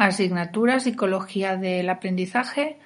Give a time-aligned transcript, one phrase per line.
[0.00, 2.78] Asignatura Psicología del Aprendizaje,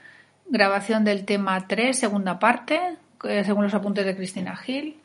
[0.49, 4.97] grabación del tema 3, segunda parte, eh, según los apuntes de Cristina Gil,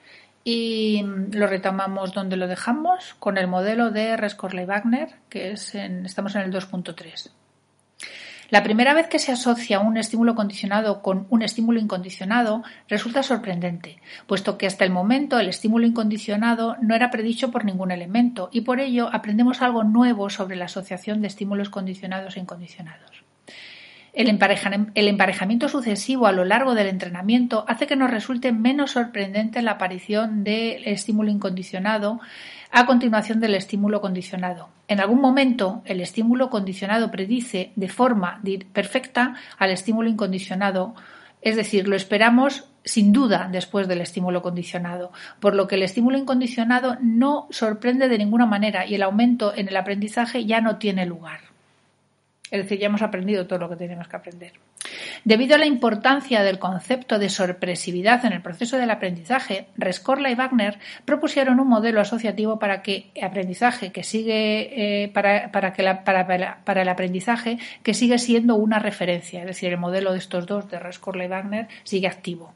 [0.44, 6.04] y lo retomamos donde lo dejamos con el modelo de Rescorley Wagner, que es en,
[6.08, 7.30] estamos en el 2.3.
[8.50, 13.98] La primera vez que se asocia un estímulo condicionado con un estímulo incondicionado resulta sorprendente,
[14.26, 18.62] puesto que hasta el momento el estímulo incondicionado no era predicho por ningún elemento y
[18.62, 23.24] por ello aprendemos algo nuevo sobre la asociación de estímulos condicionados e incondicionados.
[24.12, 29.72] El, emparejamiento sucesivo a lo largo del entrenamiento hace que nos resulte menos sorprendente la
[29.72, 32.20] aparición del estímulo incondicionado
[32.72, 34.70] a continuación del estímulo condicionado.
[34.88, 38.42] En algún momento, el estímulo condicionado predice de forma
[38.72, 40.96] perfecta al estímulo incondicionado,
[41.42, 46.18] es decir, lo esperamos sin duda después del estímulo condicionado, por lo que el estímulo
[46.18, 51.06] incondicionado no sorprende de ninguna manera y el aumento en el aprendizaje ya no tiene
[51.06, 51.49] lugar.
[52.52, 54.54] Es decir, ya hemos aprendido todo lo que tenemos que aprender.
[55.24, 60.36] Debido a la importancia del concepto de sorpresividad en el proceso del aprendizaje, Rescorla y
[60.36, 66.90] Wagner propusieron un modelo asociativo para que aprendizaje que sigue eh, para, que para, el
[66.90, 71.26] aprendizaje que sigue siendo una referencia, es decir, el modelo de estos dos de Rescorla
[71.26, 72.54] y Wagner sigue activo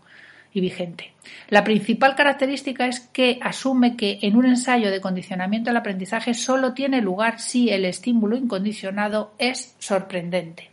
[0.53, 1.13] y vigente.
[1.49, 6.73] La principal característica es que asume que en un ensayo de condicionamiento del aprendizaje solo
[6.73, 10.69] tiene lugar si el estímulo incondicionado es sorprendente.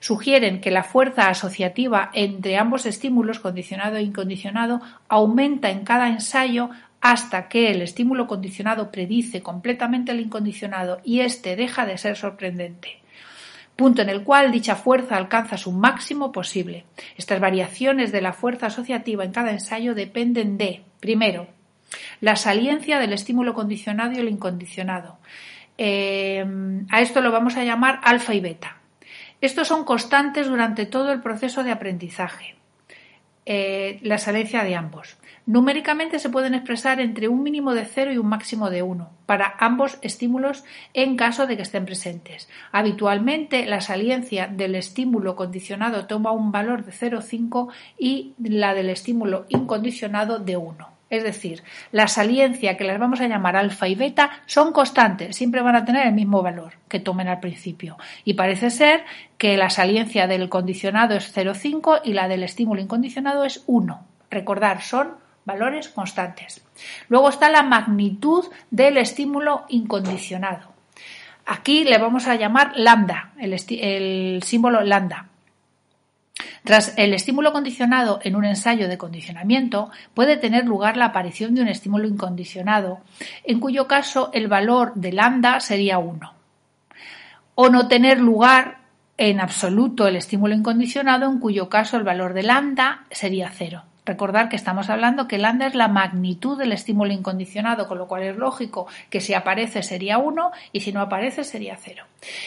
[0.00, 6.70] Sugieren que la fuerza asociativa entre ambos estímulos, condicionado e incondicionado, aumenta en cada ensayo
[7.00, 13.01] hasta que el estímulo condicionado predice completamente el incondicionado y éste deja de ser sorprendente
[13.82, 16.84] punto en el cual dicha fuerza alcanza su máximo posible.
[17.16, 21.48] Estas variaciones de la fuerza asociativa en cada ensayo dependen de, primero,
[22.20, 25.18] la saliencia del estímulo condicionado y el incondicionado.
[25.78, 26.46] Eh,
[26.90, 28.76] a esto lo vamos a llamar alfa y beta.
[29.40, 32.54] Estos son constantes durante todo el proceso de aprendizaje.
[33.46, 35.16] Eh, la saliencia de ambos.
[35.44, 39.54] Numéricamente se pueden expresar entre un mínimo de 0 y un máximo de 1 para
[39.58, 40.62] ambos estímulos
[40.94, 42.48] en caso de que estén presentes.
[42.70, 49.46] Habitualmente la saliencia del estímulo condicionado toma un valor de 0,5 y la del estímulo
[49.48, 50.88] incondicionado de 1.
[51.10, 55.60] Es decir, la saliencia que las vamos a llamar alfa y beta son constantes, siempre
[55.60, 57.98] van a tener el mismo valor que tomen al principio.
[58.24, 59.04] Y parece ser
[59.36, 64.06] que la saliencia del condicionado es 0,5 y la del estímulo incondicionado es 1.
[64.30, 66.64] Recordar, son valores constantes.
[67.08, 70.72] Luego está la magnitud del estímulo incondicionado.
[71.46, 75.26] Aquí le vamos a llamar lambda, el, símbolo lambda.
[76.64, 81.62] Tras el estímulo condicionado en un ensayo de condicionamiento, puede tener lugar la aparición de
[81.62, 83.00] un estímulo incondicionado,
[83.44, 86.32] en cuyo caso el valor de lambda sería 1.
[87.56, 88.78] O no tener lugar
[89.18, 93.82] en absoluto el estímulo incondicionado, en cuyo caso el valor de lambda sería 0.
[94.04, 98.24] Recordar que estamos hablando que lambda es la magnitud del estímulo incondicionado, con lo cual
[98.24, 102.04] es lógico que si aparece sería 1 y si no aparece sería 0.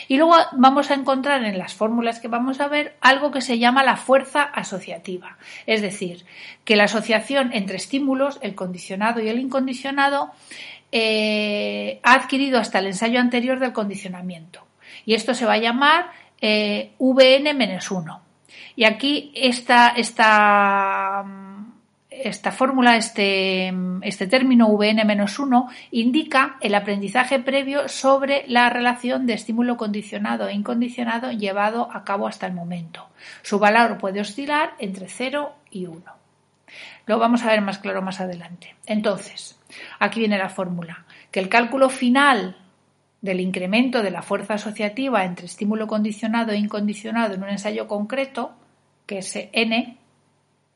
[0.09, 3.57] Y luego vamos a encontrar en las fórmulas que vamos a ver algo que se
[3.57, 5.37] llama la fuerza asociativa.
[5.65, 6.25] Es decir,
[6.65, 10.31] que la asociación entre estímulos, el condicionado y el incondicionado,
[10.91, 14.65] eh, ha adquirido hasta el ensayo anterior del condicionamiento.
[15.05, 16.11] Y esto se va a llamar
[16.41, 18.19] eh, Vn-1.
[18.75, 21.23] Y aquí esta, esta,
[22.23, 29.77] esta fórmula, este, este término Vn-1, indica el aprendizaje previo sobre la relación de estímulo
[29.77, 33.07] condicionado e incondicionado llevado a cabo hasta el momento.
[33.41, 36.03] Su valor puede oscilar entre 0 y 1.
[37.05, 38.75] Lo vamos a ver más claro más adelante.
[38.85, 39.59] Entonces,
[39.99, 42.57] aquí viene la fórmula, que el cálculo final
[43.21, 48.53] del incremento de la fuerza asociativa entre estímulo condicionado e incondicionado en un ensayo concreto
[49.05, 49.97] que es n,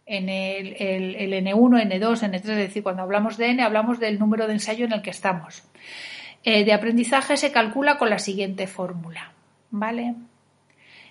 [0.09, 4.53] en el, N1, N2, N3, es decir, cuando hablamos de N hablamos del número de
[4.53, 5.63] ensayo en el que estamos.
[6.43, 9.33] Eh, de aprendizaje se calcula con la siguiente fórmula,
[9.69, 10.15] ¿vale?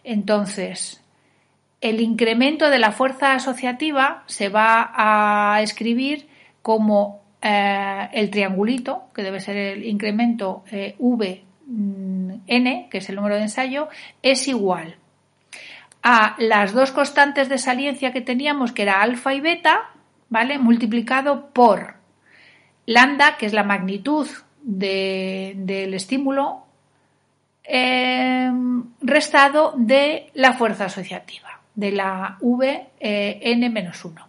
[0.03, 1.05] Entonces,
[1.81, 6.27] el incremento de la fuerza asociativa se va a escribir
[6.61, 12.31] como eh, el triangulito, que debe ser el incremento eh, V mm,
[12.91, 13.89] que es el número de ensayo,
[14.23, 14.97] es igual
[16.11, 19.91] a las dos constantes de saliencia que teníamos, que era alfa y beta,
[20.31, 20.59] ¿vale?
[20.59, 21.97] Multiplicado por
[22.87, 24.27] lambda, que es la magnitud
[24.63, 26.65] del estímulo,
[27.63, 34.25] em, restado de la fuerza asociativa, de la Vn-1.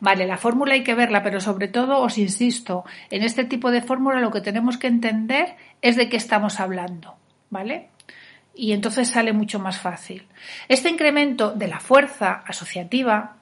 [0.00, 3.80] Vale, la fórmula hay que verla, pero sobre todo os insisto, en este tipo de
[3.80, 7.16] fórmula lo que tenemos que entender es de qué estamos hablando.
[7.50, 7.88] ¿vale?
[8.54, 10.26] Y entonces sale mucho más fácil.
[10.68, 13.36] Este incremento de la fuerza asociativa,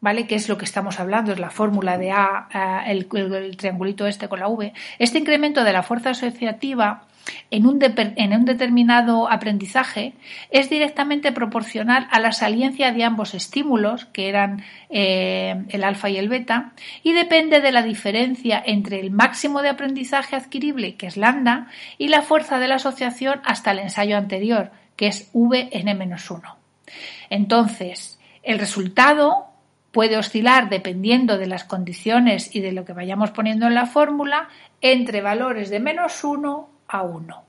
[0.00, 0.26] ¿vale?
[0.26, 4.28] Que es lo que estamos hablando, es la fórmula de A, el, el triangulito este
[4.28, 4.72] con la V.
[4.98, 7.06] Este incremento de la fuerza asociativa
[7.50, 10.14] en un, determinado aprendizaje
[10.50, 16.16] es directamente proporcional a la saliencia de ambos estímulos, que eran eh, el alfa y
[16.16, 16.72] el beta,
[17.02, 22.08] y depende de la diferencia entre el máximo de aprendizaje adquirible, que es lambda, y
[22.08, 26.54] la fuerza de la asociación hasta el ensayo anterior, que es vn-1.
[27.30, 29.46] Entonces, el resultado
[29.92, 34.48] puede oscilar dependiendo de las condiciones y de lo que vayamos poniendo en la fórmula
[34.80, 37.44] entre valores de menos 1 a 1.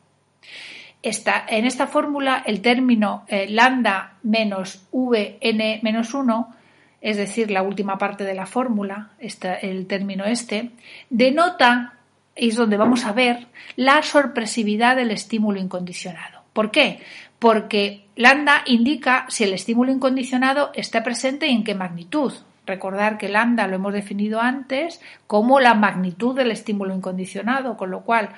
[1.01, 6.55] en esta fórmula el término eh, lambda menos vn menos 1,
[7.01, 10.71] es decir, la última parte de la fórmula, el término este,
[11.11, 11.93] denota,
[12.35, 13.45] es donde vamos a ver,
[13.75, 16.41] la sorpresividad del estímulo incondicionado.
[16.51, 17.01] ¿Por qué?
[17.37, 22.33] Porque lambda indica si el estímulo incondicionado está presente y en qué magnitud.
[22.65, 28.01] Recordar que lambda lo hemos definido antes como la magnitud del estímulo incondicionado, con lo
[28.01, 28.29] cual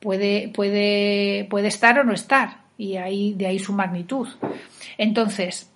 [0.00, 4.28] puede, puede, puede estar o no estar, y ahí, de ahí su magnitud.
[4.96, 5.70] Entonces,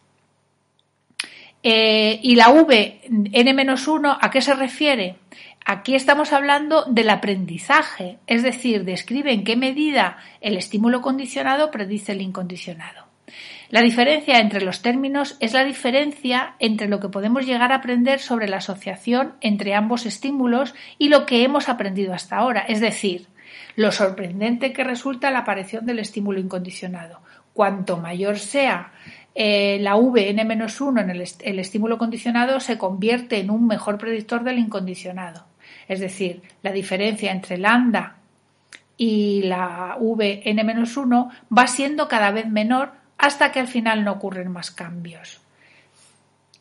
[1.63, 5.17] eh, y la V n-1, ¿a qué se refiere?
[5.65, 12.13] Aquí estamos hablando del aprendizaje, es decir, describe en qué medida el estímulo condicionado predice
[12.13, 13.07] el incondicionado.
[13.71, 18.19] La diferencia entre los términos es la diferencia entre lo que podemos llegar a aprender
[18.19, 23.29] sobre la asociación entre ambos estímulos y lo que hemos aprendido hasta ahora, es decir,
[23.77, 27.21] lo sorprendente que resulta la aparición del estímulo incondicionado.
[27.53, 28.93] Cuanto mayor sea
[29.35, 34.45] eh, la V n-1 en el, el estímulo condicionado, se convierte en un mejor predictor
[34.45, 35.47] del incondicionado.
[35.89, 38.17] Es decir, la diferencia entre lambda
[38.97, 44.51] y la V n-1 va siendo cada vez menor hasta que al final no ocurren
[44.51, 45.42] más cambios.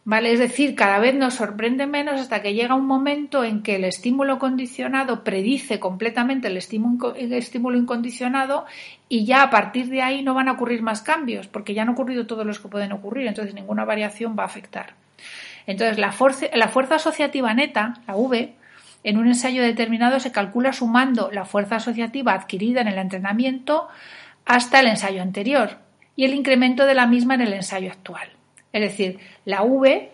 [0.04, 0.34] ¿Vale?
[0.34, 3.84] Es decir, cada vez nos sorprende menos hasta que llega un momento en que el
[3.84, 8.66] estímulo condicionado predice completamente el estímulo, incondicionado
[9.10, 11.90] y ya a partir de ahí no van a ocurrir más cambios, porque ya han
[11.90, 14.96] ocurrido todos los que pueden ocurrir, entonces ninguna variación va a afectar.
[15.68, 18.56] Entonces, la fuerza, la fuerza asociativa neta, la V,
[19.04, 23.88] en un ensayo determinado se calcula sumando la fuerza asociativa adquirida en el entrenamiento
[24.46, 25.78] hasta el ensayo anterior
[26.16, 28.41] y el incremento de la misma en el ensayo actual.
[28.74, 30.12] Es decir, la V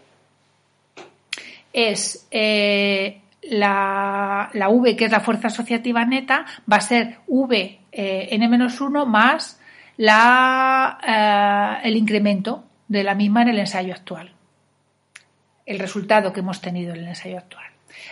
[1.74, 8.28] es eh, la, V, que es la fuerza asociativa neta, va a ser V eh,
[8.32, 9.60] n-1 más
[9.98, 14.32] la, eh, el incremento de la misma en el ensayo actual.
[15.66, 17.66] El resultado que hemos tenido en el ensayo actual.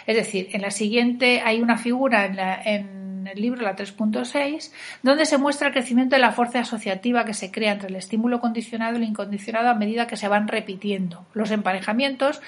[0.06, 4.72] Es decir, en la siguiente hay una figura en, la, en el libro, la 3.6,
[5.04, 8.40] donde se muestra el crecimiento de la fuerza asociativa que se crea entre el estímulo
[8.40, 12.42] condicionado y el incondicionado a medida que se van repitiendo los emparejamientos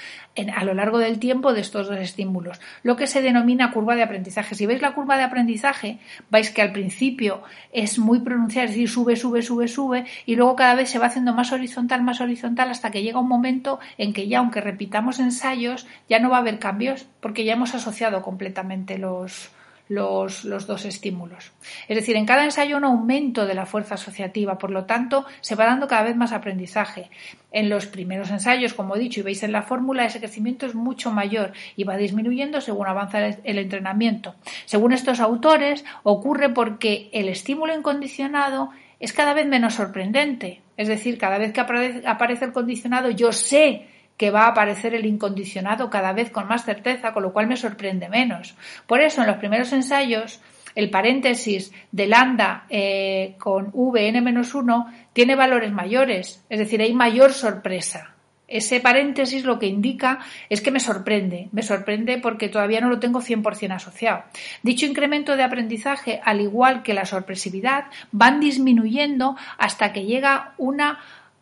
[0.56, 4.04] a lo largo del tiempo de estos dos estímulos, lo que se denomina curva de
[4.04, 4.56] aprendizaje.
[4.56, 8.90] Si veis la curva de aprendizaje, vais que al principio es muy pronunciada, es decir,
[8.90, 12.70] sube, sube, sube, sube, y luego cada vez se va haciendo más horizontal, más horizontal,
[12.70, 16.42] hasta que llega un momento en que ya, aunque repitamos ensayos, ya no va a
[16.42, 19.52] haber cambios, porque ya hemos asociado completamente los,
[19.90, 21.52] los, dos estímulos.
[21.88, 25.56] Es decir, en cada ensayo un aumento de la fuerza asociativa, por lo tanto, se
[25.56, 27.10] va dando cada vez más aprendizaje.
[27.52, 30.76] En los primeros ensayos, como he dicho y veis en la fórmula, ese crecimiento es
[30.76, 34.36] mucho mayor y va disminuyendo según avanza el entrenamiento.
[34.66, 40.62] Según estos autores, ocurre porque el estímulo incondicionado es cada vez menos sorprendente.
[40.76, 45.06] Es decir, cada vez que aparece el condicionado, yo sé que va a aparecer el
[45.06, 48.56] incondicionado cada vez con más certeza, con lo cual me sorprende menos.
[48.88, 50.42] Por eso, en los primeros ensayos,
[50.76, 58.14] el paréntesis de lambda eh, con vn-1 tiene valores mayores, es decir, hay mayor sorpresa.
[58.48, 60.20] Ese paréntesis lo que indica
[60.50, 64.24] es que me sorprende, me sorprende porque todavía no lo tengo 100% asociado.
[64.64, 71.00] Dicho incremento de aprendizaje, al igual que la sorpresividad, van disminuyendo hasta que llega una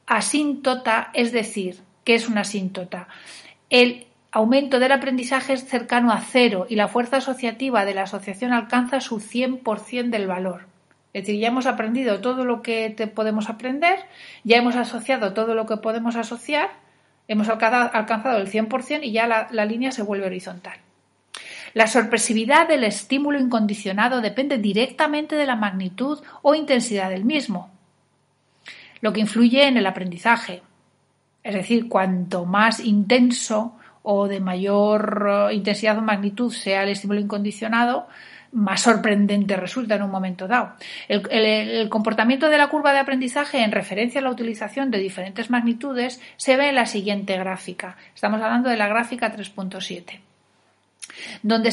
[0.07, 3.09] asíntota, es decir, que es una asíntota.
[3.69, 8.53] El aumento del aprendizaje es cercano a cero y la fuerza asociativa de la asociación
[8.53, 10.67] alcanza su 100% del valor.
[11.11, 13.99] Es decir, ya hemos aprendido todo lo que podemos aprender,
[14.43, 16.69] ya hemos asociado todo lo que podemos asociar,
[17.27, 20.77] hemos alcanzado el 100% y ya la, la línea se vuelve horizontal.
[21.73, 27.71] La sorpresividad del estímulo incondicionado depende directamente de la magnitud o intensidad del mismo,
[29.01, 30.61] lo que influye en el aprendizaje.
[31.45, 37.19] Es decir, cuanto más intenso o de mayor eh, intensidad o magnitud sea el estímulo
[37.19, 38.07] incondicionado,
[38.51, 40.73] más sorprendente resulta en un momento dado.
[41.07, 46.19] El, comportamiento de la curva de aprendizaje en referencia a la utilización de diferentes magnitudes
[46.35, 47.95] se ve en la siguiente gráfica.
[48.15, 50.21] Estamos hablando de la gráfica 3.7.
[51.43, 51.69] Donde,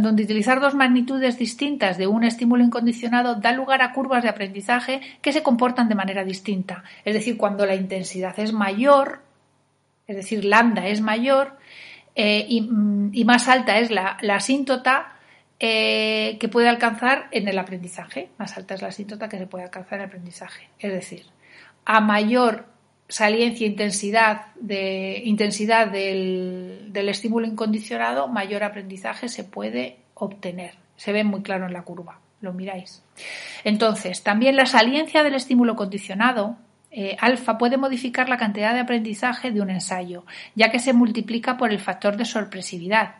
[0.00, 5.00] donde, utilizar dos magnitudes distintas de un estímulo incondicionado da lugar a curvas de aprendizaje
[5.20, 6.84] que se comportan de manera distinta.
[7.04, 9.22] Es decir, cuando la intensidad es mayor,
[10.06, 11.58] es decir, lambda es mayor
[12.14, 15.12] eh, mm, y, más alta es la, asíntota
[15.60, 18.30] eh, que puede alcanzar en el aprendizaje.
[18.38, 20.68] Más alta es la asíntota que se puede alcanzar en el aprendizaje.
[20.78, 21.26] Es decir,
[21.84, 22.66] a mayor
[23.08, 30.74] saliencia intensidad, de, intensidad del, del estímulo incondicionado, mayor aprendizaje se puede obtener.
[30.96, 33.02] Se ve muy claro en la curva, lo miráis.
[33.64, 36.56] Entonces, también la saliencia del estímulo condicionado
[36.90, 40.24] eh, alfa puede modificar la cantidad de aprendizaje de un ensayo,
[40.54, 43.16] ya que se multiplica por el factor de sorpresividad.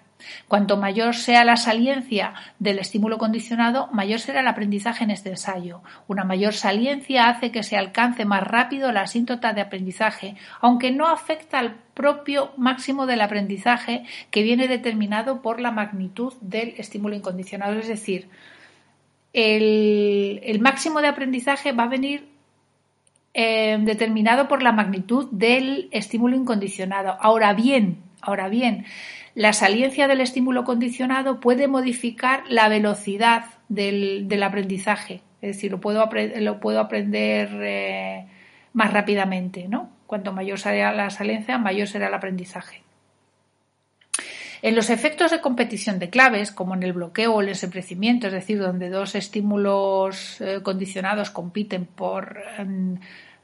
[0.48, 5.82] Cuanto mayor sea la saliencia del estímulo condicionado, mayor será el aprendizaje en este ensayo.
[6.06, 11.06] Una mayor saliencia hace que se alcance más rápido la asíntota de aprendizaje, aunque no
[11.06, 17.78] afecta al propio máximo del aprendizaje que viene determinado por la magnitud del estímulo incondicionado.
[17.78, 18.28] Es decir,
[19.32, 22.28] el, máximo de aprendizaje va a venir
[23.34, 27.16] eh, determinado por la magnitud del estímulo incondicionado.
[27.20, 28.86] Ahora bien, ahora bien,
[29.34, 35.22] la saliencia del estímulo condicionado puede modificar la velocidad del, aprendizaje.
[35.40, 36.00] Es decir, lo puedo,
[36.80, 38.26] aprender eh,
[38.72, 39.90] más rápidamente, ¿no?
[40.06, 42.82] Cuanto mayor sea la saliencia, mayor será el aprendizaje.
[44.60, 48.32] En los efectos de competición de claves, como en el bloqueo o el enseprecimiento, es
[48.32, 52.42] decir, donde dos estímulos eh, condicionados compiten por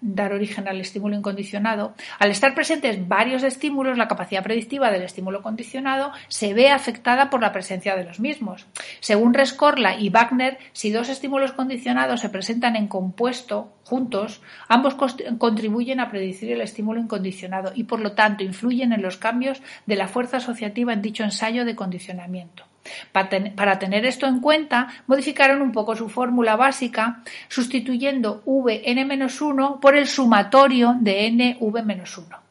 [0.05, 5.43] dar origen al estímulo incondicionado, al estar presentes varios estímulos, la capacidad predictiva del estímulo
[5.43, 8.67] condicionado se ve afectada por la presencia de los mismos.
[9.01, 14.95] Según Rescorla y Wagner, si dos estímulos condicionados se presentan en compuesto juntos, ambos
[15.39, 19.97] contribuyen a predecir el estímulo incondicionado y por lo tanto influyen en los cambios de
[19.97, 22.65] la fuerza asociativa en dicho ensayo de condicionamiento.
[23.13, 30.07] Para tener esto en cuenta, modificaron un poco su fórmula básica, sustituyendo Vn-1 por el
[30.07, 32.45] sumatorio de Nv-1.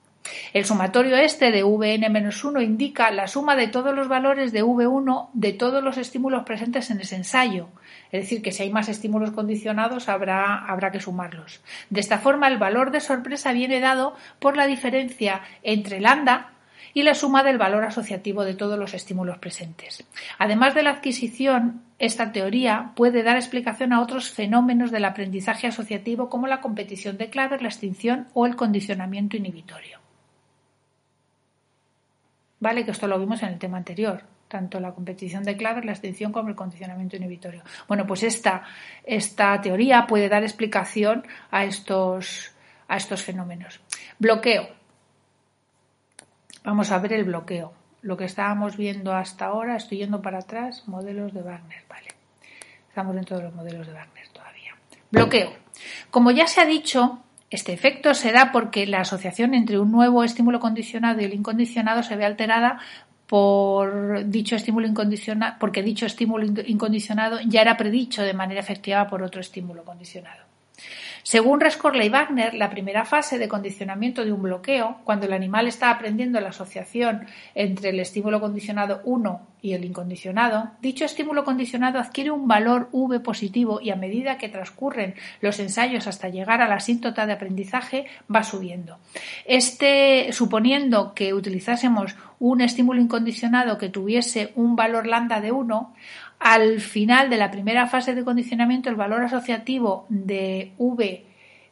[0.54, 5.54] El sumatorio este de Vn-1 indica la suma de todos los valores de V1 de
[5.54, 7.70] todos los estímulos presentes en ese ensayo.
[8.12, 11.62] Es decir, que si hay más estímulos condicionados habrá, habrá que sumarlos.
[11.90, 16.52] De esta forma, el valor de sorpresa viene dado por la diferencia entre lambda,
[16.94, 20.04] y la suma del valor asociativo de todos los estímulos presentes.
[20.38, 26.30] Además de la adquisición, esta teoría puede dar explicación a otros fenómenos del aprendizaje asociativo
[26.30, 30.00] como la competición de claves, la extinción o el condicionamiento inhibitorio.
[32.60, 35.92] Vale, que esto lo vimos en el tema anterior, tanto la competición de claves, la
[35.92, 37.64] extinción como el condicionamiento inhibitorio.
[37.88, 38.64] Bueno, pues esta,
[39.04, 42.54] esta teoría puede dar explicación a estos,
[42.88, 43.82] a estos fenómenos.
[44.20, 44.83] Bloqueo.
[46.63, 47.74] Vamos a ver el bloqueo.
[48.01, 52.10] Lo que estábamos viendo hasta ahora, estoy yendo para atrás, modelos de Wagner, vale.
[52.89, 54.75] Estamos dentro de los modelos de Wagner todavía.
[55.12, 55.53] Bloqueo.
[56.12, 60.24] Como ya se ha dicho, este efecto se da porque la asociación entre un nuevo
[60.24, 62.79] estímulo condicionado y el incondicionado se ve alterada
[63.27, 69.24] por dicho estímulo incondicionado, porque dicho estímulo incondicionado ya era predicho de manera efectiva por
[69.24, 70.52] otro estímulo condicionado.
[71.24, 75.68] Según Rescorla y Wagner, la primera fase de condicionamiento de un bloqueo, cuando el animal
[75.68, 77.25] está aprendiendo la asociación
[77.56, 83.22] entre el estímulo condicionado 1 y el incondicionado, dicho estímulo condicionado adquiere un valor V
[83.22, 88.06] positivo y a medida que transcurren los ensayos hasta llegar a la asíntota de aprendizaje
[88.34, 88.98] va subiendo.
[89.46, 95.94] Este, suponiendo que utilizásemos un estímulo incondicionado que tuviese un valor lambda de 1,
[96.44, 101.24] al final de la primera fase de condicionamiento, el valor asociativo de V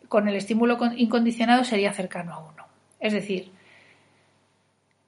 [0.08, 2.66] con el estímulo incondicionado sería cercano a 1.
[3.02, 3.52] Es decir,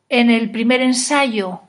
[0.10, 1.62] en el primer ensayo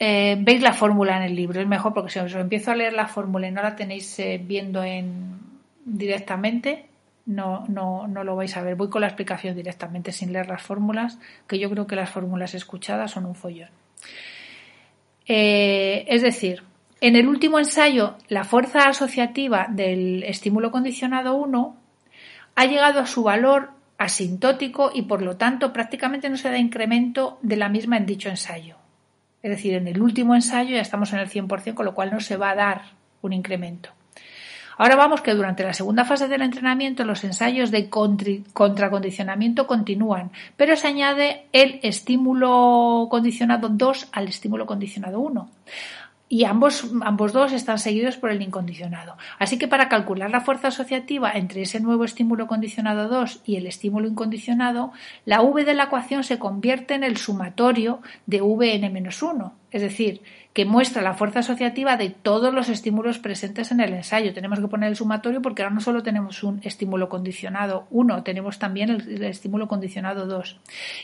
[0.00, 2.94] eh, veis la fórmula en el libro, es mejor porque si os empiezo a leer
[2.94, 5.38] la fórmula y no la tenéis eh, viendo en,
[5.84, 6.86] directamente,
[7.26, 8.74] no, no, no, lo vais a ver.
[8.74, 12.54] Voy con la explicación directamente sin leer las fórmulas, que yo creo que las fórmulas
[12.54, 13.70] escuchadas son un follón.
[15.28, 16.64] Eh, es decir,
[17.00, 21.76] en el último ensayo, la fuerza asociativa del estímulo condicionado 1
[22.54, 27.38] ha llegado a su valor asintótico y por lo tanto prácticamente no se da incremento
[27.42, 28.76] de la misma en dicho ensayo.
[29.42, 32.20] Es decir, en el último ensayo ya estamos en el 100%, con lo cual no
[32.20, 32.82] se va a dar
[33.22, 33.90] un incremento.
[34.78, 40.76] Ahora vamos que durante la segunda fase del entrenamiento los ensayos de contracondicionamiento continúan, pero
[40.76, 45.50] se añade el estímulo condicionado 2 al estímulo condicionado 1.
[46.28, 49.16] Y ambos, ambos dos están seguidos por el incondicionado.
[49.38, 53.66] Así que para calcular la fuerza asociativa entre ese nuevo estímulo condicionado 2 y el
[53.66, 54.92] estímulo incondicionado,
[55.24, 60.22] la v de la ecuación se convierte en el sumatorio de vn-1, es decir,
[60.54, 64.32] que muestra la fuerza asociativa de todos los estímulos presentes en el ensayo.
[64.32, 68.58] Tenemos que poner el sumatorio porque ahora no solo tenemos un estímulo condicionado 1, tenemos
[68.58, 70.58] también el, estímulo condicionado 2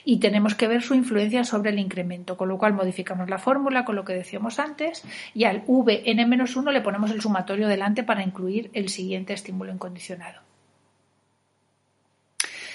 [0.07, 3.85] y tenemos que ver su influencia sobre el incremento, con lo cual modificamos la fórmula
[3.85, 8.71] con lo que decíamos antes y al vn-1 le ponemos el sumatorio delante para incluir
[8.73, 10.41] el siguiente estímulo incondicionado.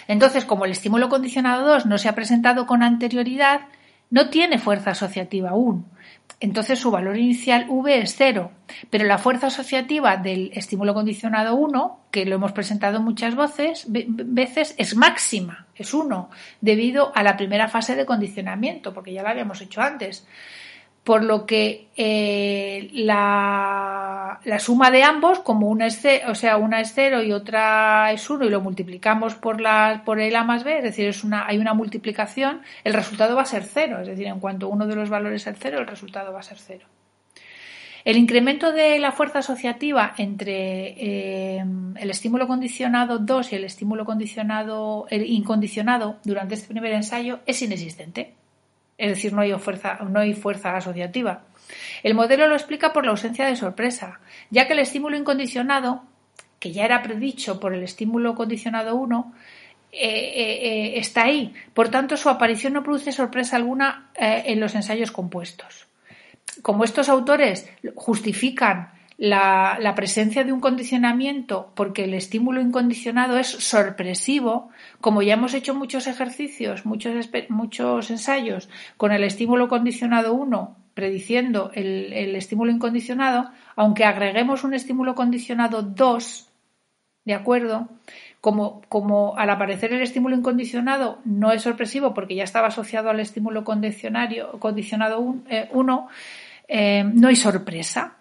[0.08, 3.62] Entonces, como el estímulo condicionado 2 no se ha presentado con anterioridad,
[4.10, 5.86] no tiene fuerza asociativa aún.
[6.40, 8.52] Entonces su valor inicial V es cero,
[8.90, 14.76] pero la fuerza asociativa del estímulo condicionado 1, que lo hemos presentado muchas veces, veces
[14.78, 16.30] es máxima, es 1,
[16.62, 20.28] debido a la primera fase de condicionamiento, porque ya lo habíamos hecho antes
[21.08, 26.92] por lo que eh, la, suma de ambos, como una es, o sea, una es
[26.94, 30.80] 0 y otra es 1 y lo multiplicamos por, la, por el A más B,
[30.80, 34.28] es decir, es una, hay una multiplicación, el resultado va a ser 0, es decir,
[34.28, 36.86] en cuanto uno de los valores es 0, el resultado va a ser 0.
[38.04, 40.88] El incremento de la fuerza asociativa entre
[41.58, 41.64] eh,
[41.96, 47.62] el estímulo condicionado 2 y el estímulo condicionado, el incondicionado durante este primer ensayo es
[47.62, 48.36] inexistente
[48.98, 51.44] es decir, no hay fuerza, no hay fuerza asociativa.
[52.04, 56.04] El modelo lo explica por la ausencia de sorpresa, ya que el estímulo incondicionado,
[56.60, 59.34] que ya era predicho por el estímulo condicionado 1,
[59.92, 61.54] eh, eh, eh, está ahí.
[61.74, 65.88] Por tanto, su aparición no produce sorpresa alguna en los ensayos compuestos.
[66.62, 74.70] Como estos autores justifican la, presencia de un condicionamiento porque el estímulo incondicionado es sorpresivo,
[75.02, 77.14] como ya hemos hecho muchos ejercicios, muchos,
[77.50, 85.14] muchos ensayos con el estímulo condicionado 1 prediciendo el, estímulo incondicionado, aunque agreguemos un estímulo
[85.14, 86.50] condicionado 2,
[87.24, 87.88] ¿de acuerdo?
[88.42, 93.20] Como, como, al aparecer el estímulo incondicionado no es sorpresivo porque ya estaba asociado al
[93.20, 95.70] estímulo condicionado 1, eh,
[96.68, 98.17] eh, no hay sorpresa.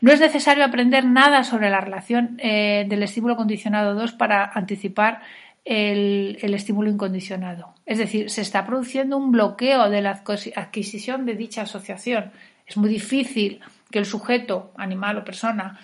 [0.00, 5.22] No es necesario aprender nada sobre la relación eh, del estímulo condicionado 2 para anticipar
[5.64, 7.74] el, estímulo incondicionado.
[7.84, 10.22] Es decir, se está produciendo un bloqueo de la
[10.56, 12.32] adquisición de dicha asociación.
[12.66, 13.60] Es muy difícil
[13.90, 15.78] que el sujeto, animal o persona,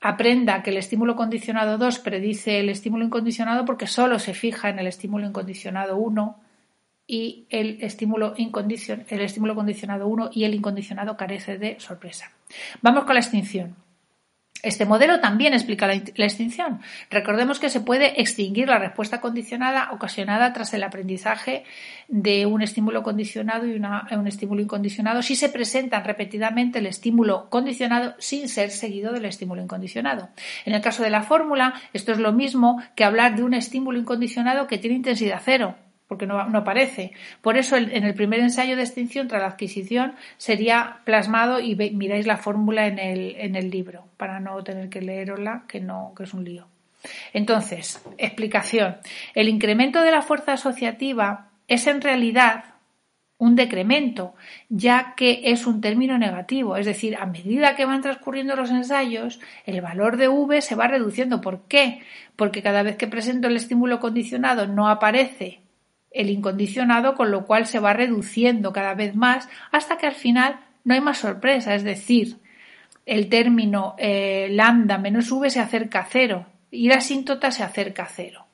[0.00, 4.78] aprenda que el estímulo condicionado 2 predice el estímulo incondicionado porque solo se fija en
[4.78, 6.43] el estímulo incondicionado 1
[7.06, 12.30] y el estímulo, el estímulo condicionado 1 y el incondicionado carece de sorpresa.
[12.82, 13.76] Vamos con la extinción.
[14.64, 16.80] Este modelo también explica la, extinción.
[17.10, 21.64] Recordemos que se puede extinguir la respuesta condicionada ocasionada tras el aprendizaje
[22.08, 28.14] de un estímulo condicionado y un estímulo incondicionado si se presenta repetidamente el estímulo condicionado
[28.18, 30.30] sin ser seguido del estímulo incondicionado.
[30.64, 33.98] En el caso de la fórmula, esto es lo mismo que hablar de un estímulo
[33.98, 35.76] incondicionado que tiene intensidad cero
[36.14, 37.10] porque no, aparece.
[37.42, 42.24] Por eso en el primer ensayo de extinción tras la adquisición sería plasmado y miráis
[42.24, 46.44] la fórmula en el, libro para no tener que leerosla, que, no, que es un
[46.44, 46.68] lío.
[47.32, 48.98] Entonces, explicación.
[49.34, 52.66] El incremento de la fuerza asociativa es en realidad
[53.36, 54.36] un decremento,
[54.68, 59.40] ya que es un término negativo, es decir, a medida que van transcurriendo los ensayos,
[59.66, 61.40] el valor de V se va reduciendo.
[61.40, 62.02] ¿Por qué?
[62.36, 65.63] Porque cada vez que presento el estímulo condicionado no aparece
[66.14, 70.60] el incondicionado, con lo cual se va reduciendo cada vez más hasta que al final
[70.84, 72.38] no hay más sorpresa, es decir,
[73.04, 78.04] el término eh, lambda menos v se acerca a cero y la asíntota se acerca
[78.04, 78.46] a cero.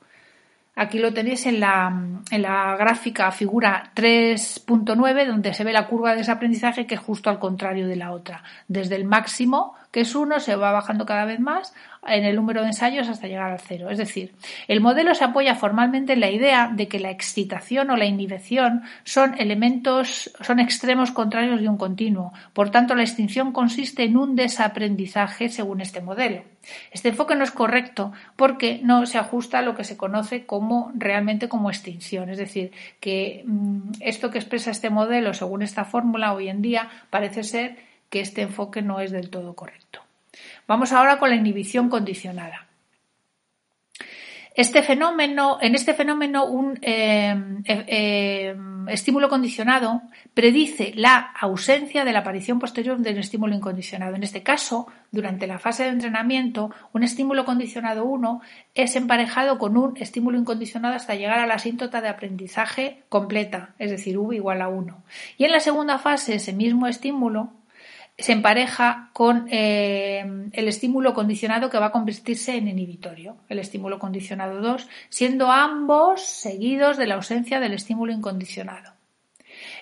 [0.75, 1.93] Aquí lo tenéis en la,
[2.31, 7.29] en la gráfica figura 3.9 donde se ve la curva de desaprendizaje que es justo
[7.29, 8.43] al contrario de la otra.
[8.67, 11.75] Desde el máximo, que es 1, se va bajando cada vez más
[12.07, 13.91] en el número de ensayos hasta llegar al cero.
[13.91, 14.33] Es decir,
[14.69, 18.83] el modelo se apoya formalmente en la idea de que la excitación o la inhibición
[19.05, 22.33] son elementos, son extremos contrarios de un continuo.
[22.53, 26.43] Por tanto, la extinción consiste en un desaprendizaje según este modelo.
[26.91, 30.93] Este enfoque no es correcto porque no se ajusta a lo que se conoce como
[30.95, 32.31] realmente como extinción.
[32.31, 36.89] Es decir, que mm, esto que expresa este modelo según esta fórmula hoy en día
[37.11, 40.03] parece ser que este enfoque no es del todo correcto.
[40.67, 42.67] Vamos ahora con la inhibición condicionada.
[44.55, 48.57] Este fenómeno, en este fenómeno, un eh, eh, eh,
[48.89, 50.03] estímulo condicionado
[50.35, 54.17] predice la ausencia de la aparición posterior del estímulo incondicionado.
[54.17, 58.41] En este caso, durante la fase de entrenamiento, un estímulo condicionado 1
[58.75, 63.91] es emparejado con un estímulo incondicionado hasta llegar a la asíntota de aprendizaje completa, es
[63.91, 65.03] decir, V igual a 1.
[65.39, 67.53] Y en la segunda fase, ese mismo estímulo
[68.21, 73.99] se empareja con eh, el estímulo condicionado que va a convertirse en inhibitorio, el estímulo
[73.99, 78.93] condicionado 2, siendo ambos seguidos de la ausencia del estímulo incondicionado.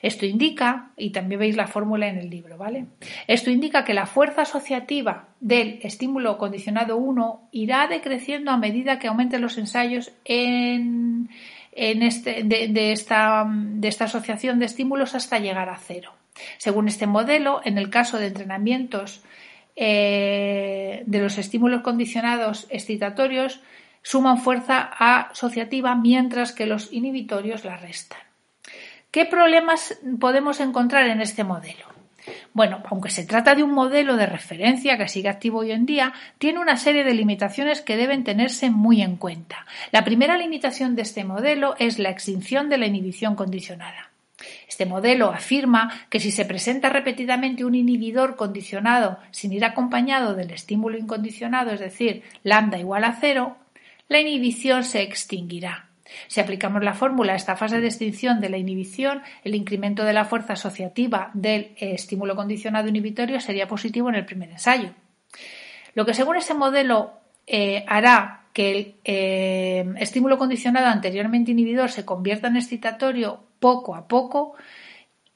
[0.02, 2.86] Esto indica, y también veis la fórmula en el libro, ¿vale?
[3.26, 9.08] Esto indica que la fuerza asociativa del estímulo condicionado 1 irá decreciendo a medida que
[9.08, 11.28] aumenten los ensayos en,
[11.72, 16.12] este, de, esta, de esta asociación de estímulos hasta llegar a cero.
[16.58, 19.22] Según este modelo, en el caso de entrenamientos
[19.76, 23.60] eh, de los estímulos condicionados excitatorios,
[24.02, 28.18] suman fuerza asociativa mientras que los inhibitorios la restan.
[29.10, 31.86] ¿Qué problemas podemos encontrar en este modelo?
[32.52, 36.12] Bueno, aunque se trata de un modelo de referencia que sigue activo hoy en día,
[36.38, 39.66] tiene una serie de limitaciones que deben tenerse muy en cuenta.
[39.92, 44.07] La primera limitación de este modelo es la extinción de la inhibición condicionada.
[44.78, 50.52] Este modelo afirma que si se presenta repetidamente un inhibidor condicionado sin ir acompañado del
[50.52, 53.56] estímulo incondicionado, es decir, lambda igual a cero,
[54.08, 55.88] la inhibición se extinguirá.
[56.28, 60.12] Si aplicamos la fórmula a esta fase de extinción de la inhibición, el incremento de
[60.12, 64.90] la fuerza asociativa del estímulo condicionado inhibitorio sería positivo en el primer ensayo.
[65.94, 67.14] Lo que según este modelo
[67.48, 74.08] eh, hará que el eh, estímulo condicionado anteriormente inhibidor se convierta en excitatorio poco a
[74.08, 74.56] poco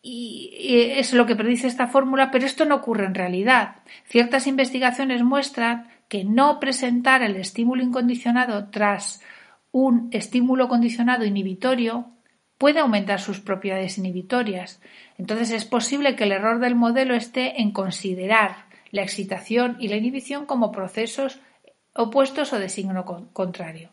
[0.03, 0.51] y
[0.97, 3.77] es lo que predice esta fórmula, pero esto no ocurre en realidad.
[4.07, 9.23] Ciertas investigaciones muestran que no presentar el estímulo incondicionado tras
[9.71, 12.11] un estímulo condicionado inhibitorio
[12.59, 14.83] puede aumentar sus propiedades inhibitorias.
[15.17, 19.95] Entonces es posible que el error del modelo esté en considerar la excitación y la
[19.95, 21.39] inhibición como procesos
[21.95, 23.91] opuestos o de signo contrario,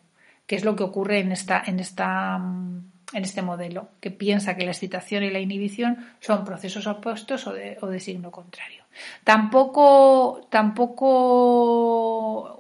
[0.48, 2.84] que es lo que ocurre en esta, en esta mm,
[3.14, 7.54] en este modelo, que piensa que la excitación y la inhibición son procesos opuestos o
[7.54, 8.84] de, signo contrario.
[9.24, 11.10] Tampoco, tampoco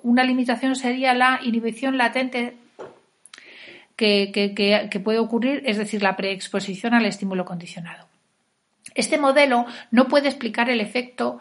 [0.04, 2.56] una limitación sería la inhibición latente
[3.96, 8.08] que, que, puede ocurrir, es decir, la preexposición al estímulo condicionado.
[8.96, 11.40] Este modelo no puede explicar el efecto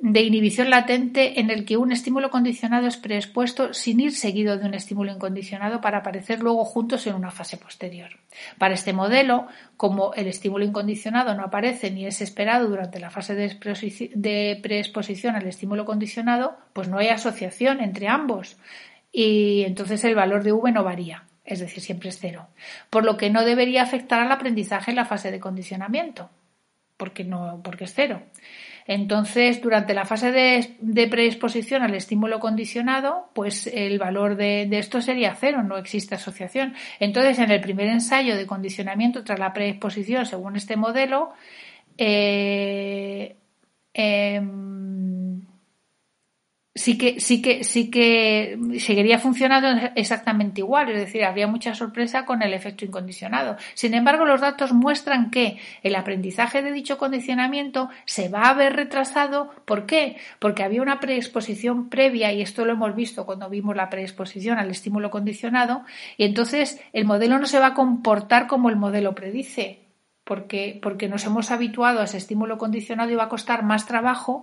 [0.00, 4.66] de inhibición latente en el que un estímulo condicionado es preexpuesto sin ir seguido de
[4.66, 8.10] un estímulo incondicionado para aparecer luego juntos en una fase posterior.
[8.58, 13.34] Para este modelo, como el estímulo incondicionado no aparece ni es esperado durante la fase
[13.34, 18.56] de preexposición al estímulo condicionado, pues no hay asociación entre ambos
[19.16, 22.48] y entonces el valor de V no varía, es decir, siempre es cero,
[22.90, 26.30] por lo que no debería afectar al aprendizaje en la fase de condicionamiento,
[26.96, 28.22] porque no, porque es cero.
[28.86, 35.34] Entonces, durante la fase de, preexposición al estímulo condicionado, pues el valor de, esto sería
[35.34, 36.74] cero, no existe asociación.
[37.00, 41.32] Entonces, en el primer ensayo de condicionamiento tras la preexposición, según este modelo,
[41.96, 43.36] eh,
[43.94, 45.13] em,
[46.74, 52.24] sí que, sí que, sí que seguiría funcionando exactamente igual, es decir, habría mucha sorpresa
[52.24, 53.56] con el efecto incondicionado.
[53.74, 58.74] Sin embargo, los datos muestran que el aprendizaje de dicho condicionamiento se va a ver
[58.74, 59.50] retrasado.
[59.64, 60.16] ¿Por qué?
[60.40, 64.70] Porque había una preexposición previa, y esto lo hemos visto cuando vimos la preexposición al
[64.70, 65.84] estímulo condicionado,
[66.16, 69.83] y entonces el modelo no se va a comportar como el modelo predice
[70.24, 74.42] porque, porque nos hemos habituado a ese estímulo condicionado y va a costar más trabajo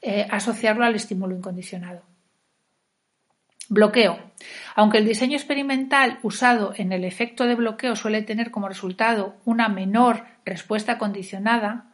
[0.00, 2.02] eh, asociarlo al estímulo incondicionado.
[3.68, 4.18] Bloqueo.
[4.74, 9.68] Aunque el diseño experimental usado en el efecto de bloqueo suele tener como resultado una
[9.68, 11.91] menor respuesta condicionada,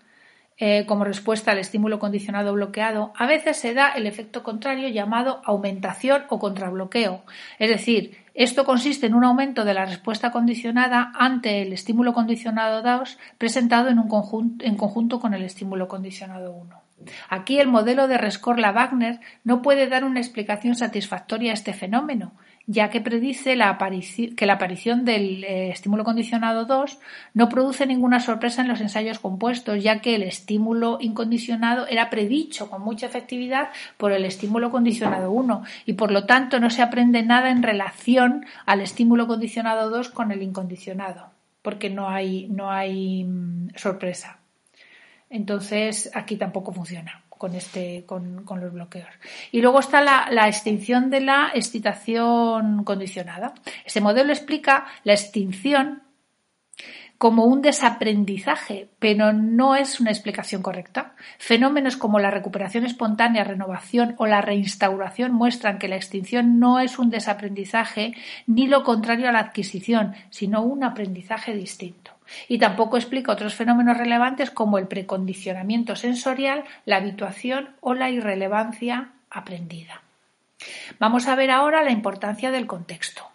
[0.58, 5.40] eh, como respuesta al estímulo condicionado bloqueado, a veces se da el efecto contrario llamado
[5.44, 7.22] aumentación o contrabloqueo.
[7.58, 12.82] Es decir, esto consiste en un aumento de la respuesta condicionada ante el estímulo condicionado
[12.82, 16.82] 2 presentado en, un conjunto, en conjunto con el estímulo condicionado 1.
[17.28, 22.32] Aquí el modelo de Rescorla-Wagner no puede dar una explicación satisfactoria a este fenómeno,
[22.68, 23.56] ya que predice
[24.36, 26.98] que la aparición del eh, estímulo condicionado 2
[27.32, 32.68] no produce ninguna sorpresa en los ensayos compuestos, ya que el estímulo incondicionado era predicho
[32.68, 37.22] con mucha efectividad por el estímulo condicionado 1 y por lo tanto no se aprende
[37.22, 41.30] nada en relación al estímulo condicionado 2 con el incondicionado,
[41.62, 44.40] porque no hay, no hay mm, sorpresa.
[45.30, 49.08] Entonces aquí tampoco funciona con, este, con, los bloqueos.
[49.52, 53.54] Y luego está la, extinción de la excitación condicionada.
[53.84, 56.02] Este modelo explica la extinción
[57.16, 61.14] como un desaprendizaje, pero no es una explicación correcta.
[61.38, 66.98] Fenómenos como la recuperación espontánea, renovación o la reinstauración muestran que la extinción no es
[66.98, 68.14] un desaprendizaje
[68.46, 72.17] ni lo contrario a la adquisición, sino un aprendizaje distinto.
[72.48, 79.10] Y tampoco explica otros fenómenos relevantes como el precondicionamiento sensorial, la habituación o la irrelevancia
[79.30, 80.02] aprendida.
[80.98, 83.28] Vamos a ver ahora la importancia del contexto.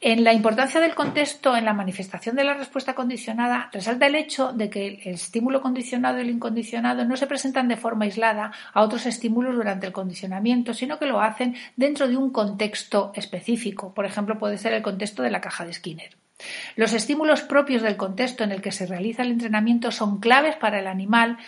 [0.00, 4.52] En la importancia del contexto en la manifestación de la respuesta condicionada resalta el hecho
[4.52, 8.82] de que el estímulo condicionado y el incondicionado no se presentan de forma aislada a
[8.82, 13.92] otros estímulos durante el condicionamiento, sino que lo hacen dentro de un contexto específico.
[13.92, 16.27] Por ejemplo, puede ser el contexto de la caja de Skinner.
[16.76, 20.78] Los estímulos propios del contexto en el que se realiza el entrenamiento son claves para
[20.78, 21.38] el animal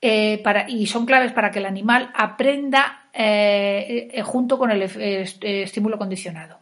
[0.00, 5.98] eh, y son claves para que el animal aprenda eh, eh, junto con el estímulo
[5.98, 6.58] condicionado.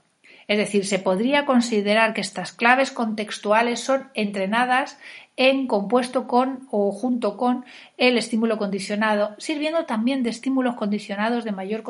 [0.48, 4.98] Es decir, se podría considerar que estas claves contextuales son entrenadas
[5.36, 7.64] en compuesto con o junto con
[7.96, 11.82] el estímulo condicionado, sirviendo también de estímulos condicionados de mayor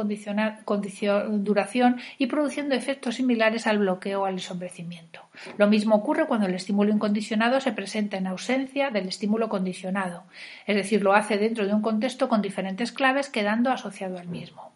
[1.42, 5.20] duración y produciendo efectos similares al bloqueo o al ensombrecimiento.
[5.58, 10.22] Lo mismo ocurre cuando el estímulo incondicionado se presenta en ausencia del estímulo condicionado,
[10.66, 14.70] es decir, lo hace dentro de un contexto con diferentes claves quedando asociado al mismo.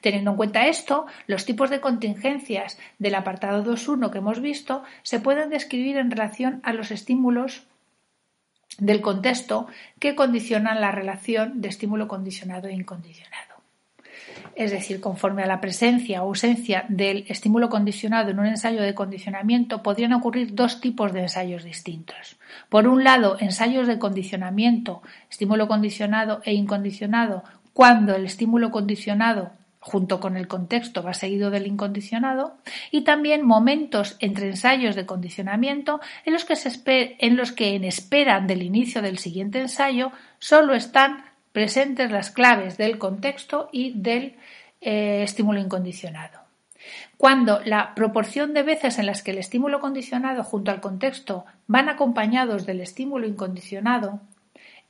[0.00, 5.18] Teniendo en cuenta esto, los tipos de contingencias del apartado 2.1 que hemos visto se
[5.18, 7.66] pueden describir en relación a los estímulos
[8.78, 9.66] del contexto
[9.98, 13.52] que condicionan la relación de estímulo condicionado e incondicionado.
[14.54, 18.94] Es decir, conforme a la presencia o ausencia del estímulo condicionado en un ensayo de
[18.94, 22.36] condicionamiento, podrían ocurrir dos tipos de ensayos distintos.
[22.68, 30.20] Por un lado, ensayos de condicionamiento, estímulo condicionado e incondicionado, cuando el estímulo condicionado junto
[30.20, 32.56] con el contexto va seguido del incondicionado,
[32.92, 38.62] y también momentos entre ensayos de condicionamiento en los que, en, los que espera del
[38.62, 44.36] inicio del siguiente ensayo solo están presentes las claves del contexto y del
[44.80, 46.38] eh, estímulo incondicionado.
[47.16, 51.88] Cuando la proporción de veces en las que el estímulo condicionado junto al contexto van
[51.88, 54.20] acompañados del estímulo incondicionado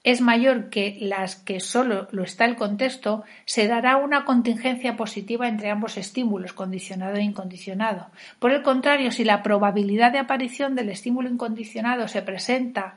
[0.04, 5.46] es mayor que las que solo lo está el contexto, se dará una contingencia positiva
[5.46, 8.08] entre ambos estímulos, condicionado e incondicionado.
[8.38, 12.96] Por el contrario, si la probabilidad de aparición del estímulo incondicionado se presenta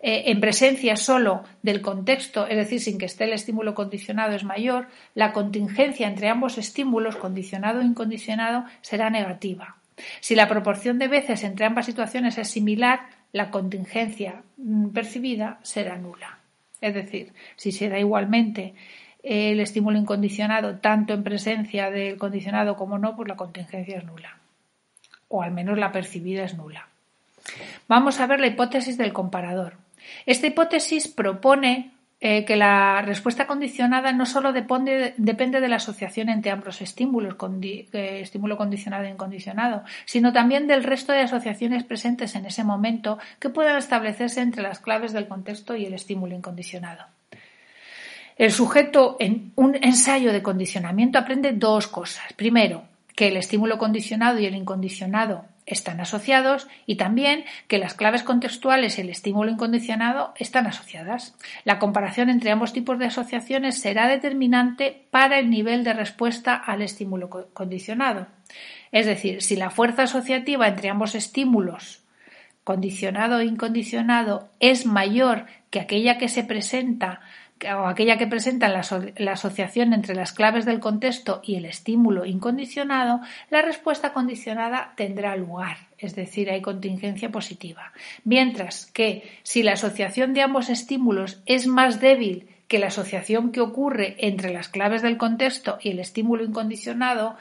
[0.00, 4.44] eh, en presencia solo del contexto, es decir, sin que esté el estímulo condicionado es
[4.44, 9.76] mayor, la contingencia entre ambos estímulos, condicionado e incondicionado, será negativa.
[10.20, 15.96] Si la proporción de veces entre ambas situaciones es similar, la contingencia mm, percibida será
[15.96, 16.38] nula.
[16.80, 18.74] Es decir, si se da igualmente
[19.22, 24.38] el estímulo incondicionado tanto en presencia del condicionado como no, pues la contingencia es nula.
[25.28, 26.88] O al menos la percibida es nula.
[27.88, 29.78] Vamos a ver la hipótesis del comparador.
[30.26, 36.50] Esta hipótesis propone eh, que la respuesta condicionada no solo depende, de la asociación entre
[36.50, 42.46] ambos estímulos, eh, estímulo condicionado e incondicionado, sino también del resto de asociaciones presentes en
[42.46, 47.04] ese momento que puedan establecerse entre las claves del contexto y el estímulo incondicionado.
[48.36, 52.32] El sujeto en un ensayo de condicionamiento aprende dos cosas.
[52.34, 58.22] Primero, que el estímulo condicionado y el incondicionado están asociados y también que las claves
[58.22, 61.36] contextuales y el estímulo incondicionado están asociadas.
[61.64, 66.82] La comparación entre ambos tipos de asociaciones será determinante para el nivel de respuesta al
[66.82, 68.28] estímulo condicionado.
[68.92, 72.02] Es decir, si la fuerza asociativa entre ambos estímulos,
[72.62, 77.20] condicionado e incondicionado, es mayor que aquella que se presenta
[77.64, 78.80] o aquella que presenta la,
[79.32, 85.78] asociación entre las claves del contexto y el estímulo incondicionado, la respuesta condicionada tendrá lugar,
[85.98, 87.92] es decir, hay contingencia positiva.
[88.24, 93.60] Mientras que si la asociación de ambos estímulos es más débil que la asociación que
[93.60, 97.36] ocurre entre las claves del contexto y el estímulo incondicionado,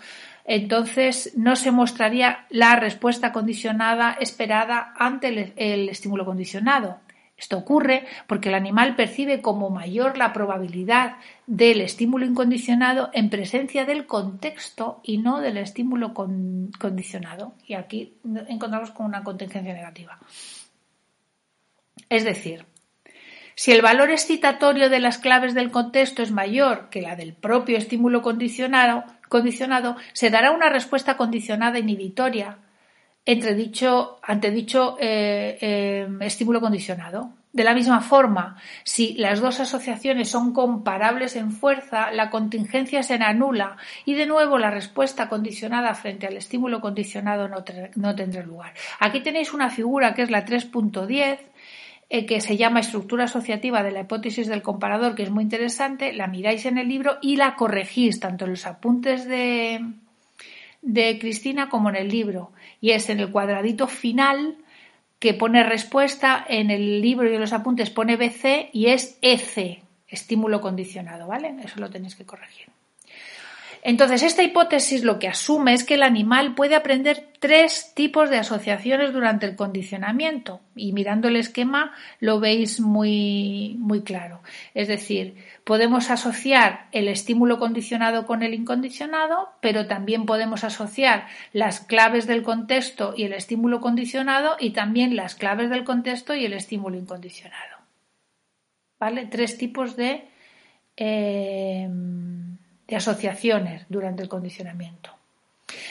[0.45, 6.99] entonces no se mostraría la respuesta condicionada esperada ante el estímulo condicionado.
[7.37, 11.17] Esto ocurre porque el animal percibe como mayor la probabilidad
[11.47, 17.53] del estímulo incondicionado en presencia del contexto y no del estímulo condicionado.
[17.67, 18.13] Y aquí
[18.47, 20.17] encontramos con una contingencia negativa.
[22.07, 22.65] Es decir,
[23.55, 27.77] si el valor excitatorio de las claves del contexto es mayor que la del propio
[27.77, 32.59] estímulo condicionado, condicionado se dará una respuesta condicionada inhibitoria
[33.25, 37.31] entre dicho, ante dicho eh, eh, estímulo condicionado.
[37.51, 43.33] De la misma forma, si las dos asociaciones son comparables en fuerza, la contingencia será
[43.33, 47.63] nula y de nuevo la respuesta condicionada frente al estímulo condicionado no,
[47.95, 48.73] no tendrá lugar.
[48.99, 51.39] Aquí tenéis una figura que es la 3.10
[52.09, 56.13] eh, que se llama estructura asociativa de la hipótesis del comparador, que es muy interesante,
[56.13, 59.81] la miráis en el libro y la corregís tanto en los apuntes de,
[60.85, 62.51] de Cristina como en el libro.
[62.79, 64.55] Y es en el cuadradito final
[65.19, 69.81] que pone respuesta en el libro y en los apuntes pone BC y es EC,
[70.07, 71.55] estímulo condicionado, ¿vale?
[71.63, 72.67] Eso lo tenéis que corregir.
[73.87, 78.37] Entonces, esta hipótesis lo que asume es que el animal puede aprender tres tipos de
[78.37, 84.41] asociaciones durante el condicionamiento y mirando el esquema lo veis muy, muy claro.
[84.73, 91.79] Es decir, podemos asociar el estímulo condicionado con el incondicionado, pero también podemos asociar las
[91.79, 96.53] claves del contexto y el estímulo condicionado y también las claves del contexto y el
[96.53, 97.77] estímulo incondicionado.
[98.99, 99.27] ¿Vale?
[99.27, 100.27] Tres tipos de.
[100.97, 101.87] Eh,
[102.87, 105.11] de asociaciones durante el condicionamiento.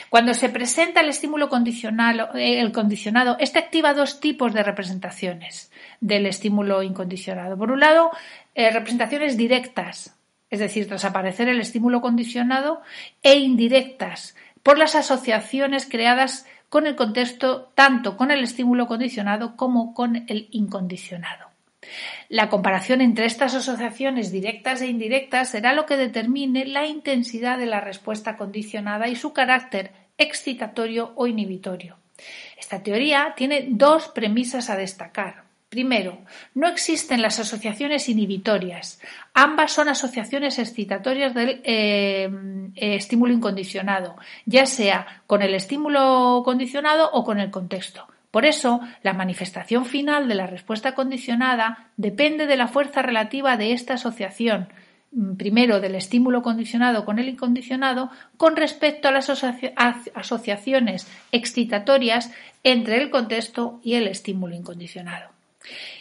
[0.09, 5.73] Cuando se presenta el estímulo condicional, eh, el condicionado, este activa dos tipos de representaciones
[6.01, 7.59] del estímulo incondicionado.
[7.59, 8.11] Por un lado,
[8.55, 10.17] eh, representaciones directas,
[10.51, 12.83] es decir, tras aparecer el estímulo condicionado,
[13.23, 19.95] e indirectas, por las asociaciones creadas con el contexto, tanto con el estímulo condicionado como
[19.95, 21.54] con el incondicionado.
[22.29, 27.67] La comparación entre estas asociaciones directas e indirectas será lo que determine la intensidad de
[27.67, 31.99] la respuesta condicionada y su carácter excitatorio o inhibitorio.
[32.59, 35.45] Esta teoría tiene dos premisas a destacar.
[35.69, 36.19] Primero,
[36.55, 39.01] no existen las asociaciones inhibitorias.
[39.33, 42.31] Ambas son asociaciones excitatorias del eh,
[42.77, 44.15] eh, estímulo incondicionado,
[44.47, 48.07] ya sea con el estímulo condicionado o con el contexto.
[48.35, 53.71] Por eso, la manifestación final de la respuesta condicionada depende de la fuerza relativa de
[53.71, 54.71] esta asociación,
[55.13, 62.33] mm, primero del estímulo condicionado con el incondicionado, con respecto a las asociaciones excitatorias
[62.65, 65.31] entre el contexto y el estímulo incondicionado.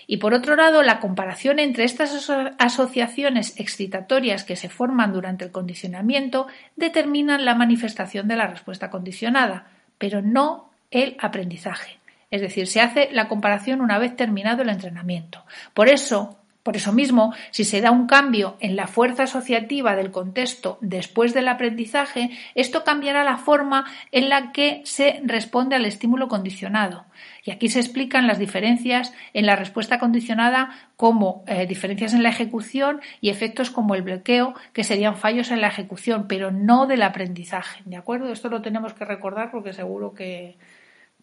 [0.07, 5.51] Y por otro lado, la comparación entre estas asociaciones excitatorias que se forman durante el
[5.51, 9.67] condicionamiento determinan la manifestación de la respuesta condicionada,
[9.99, 12.01] pero no el aprendizaje.
[12.33, 15.45] Es decir, se hace la comparación una vez terminado el entrenamiento.
[15.75, 20.09] Por eso, por eso mismo, si se da un cambio en la fuerza asociativa del
[20.09, 26.27] contexto después del aprendizaje, esto cambiará la forma en la que se responde al estímulo
[26.27, 27.05] condicionado.
[27.43, 32.29] Y aquí se explican las diferencias en la respuesta condicionada como eh, diferencias en la
[32.29, 37.03] ejecución y efectos como el bloqueo, que serían fallos en la ejecución, pero no del
[37.03, 37.83] aprendizaje.
[37.85, 38.33] ¿De acuerdo?
[38.33, 40.57] Esto lo tenemos que recordar porque seguro que,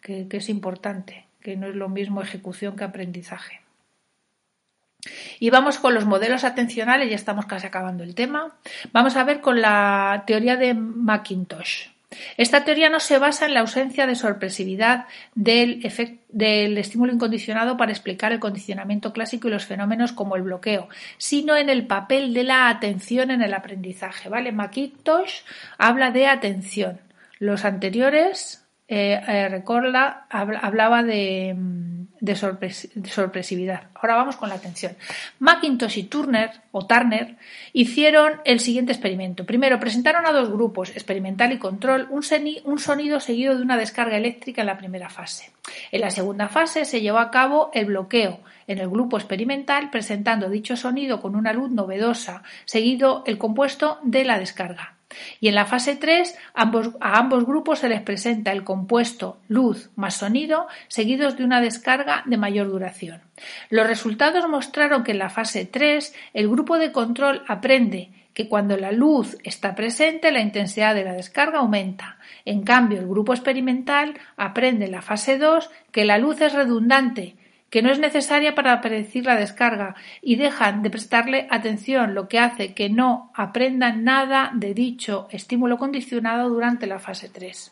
[0.01, 3.61] que, es importante, que no es lo mismo ejecución que aprendizaje.
[5.39, 8.55] Y vamos con los modelos atencionales, ya estamos casi acabando el tema.
[8.91, 11.87] Vamos a ver con la teoría de Macintosh.
[12.35, 15.81] Esta teoría no se basa en la ausencia de sorpresividad del,
[16.29, 21.55] del, estímulo incondicionado para explicar el condicionamiento clásico y los fenómenos como el bloqueo, sino
[21.55, 24.27] en el papel de la atención en el aprendizaje.
[24.27, 24.51] ¿vale?
[24.51, 25.41] Macintosh
[25.77, 26.99] habla de atención.
[27.39, 28.60] Los anteriores
[28.93, 31.55] eh, eh, recorda, hablaba de,
[32.19, 33.83] de, sorpresividad.
[33.95, 34.97] Ahora vamos con la atención.
[35.39, 37.37] Macintosh y Turner, o Turner,
[37.71, 39.45] hicieron el siguiente experimento.
[39.45, 42.21] Primero, presentaron a dos grupos, experimental y control, un
[42.79, 45.53] sonido seguido de una descarga eléctrica en la primera fase.
[45.93, 50.49] En la segunda fase se llevó a cabo el bloqueo en el grupo experimental, presentando
[50.49, 54.97] dicho sonido con una luz novedosa, seguido el compuesto de la descarga.
[55.39, 60.15] Y en la fase 3 a ambos grupos se les presenta el compuesto luz más
[60.15, 63.21] sonido seguidos de una descarga de mayor duración.
[63.69, 68.77] Los resultados mostraron que en la fase 3 el grupo de control aprende que cuando
[68.77, 72.17] la luz está presente la intensidad de la descarga aumenta.
[72.45, 77.35] En cambio, el grupo experimental aprende en la fase 2 que la luz es redundante
[77.71, 82.37] que no es necesaria para predecir la descarga y dejan de prestarle atención, lo que
[82.37, 87.71] hace que no aprendan nada de dicho estímulo condicionado durante la fase 3.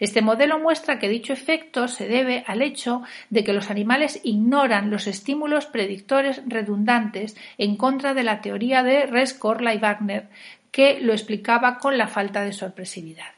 [0.00, 4.90] Este modelo muestra que dicho efecto se debe al hecho de que los animales ignoran
[4.90, 10.28] los estímulos predictores redundantes en contra de la teoría de Rescorla y Wagner,
[10.70, 13.32] que lo explicaba con la falta de sorpresividad.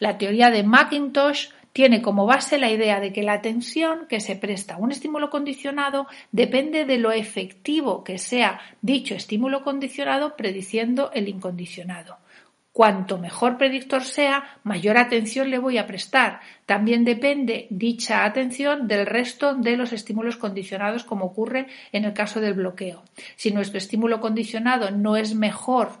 [0.00, 4.36] La teoría de Macintosh tiene como base la idea de que la atención que se
[4.36, 11.10] presta a un estímulo condicionado depende de lo efectivo que sea dicho estímulo condicionado prediciendo
[11.14, 12.18] el incondicionado.
[12.72, 16.40] Cuanto mejor predictor sea, mayor atención le voy a prestar.
[16.64, 22.40] También depende dicha atención del resto de los estímulos condicionados, como ocurre en el caso
[22.40, 23.02] del bloqueo.
[23.36, 26.00] Si nuestro estímulo condicionado no es mejor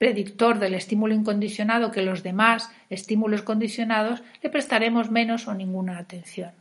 [0.00, 6.52] predictor del estímulo incondicionado que los demás estímulos condicionados, le prestaremos menos o ninguna atención.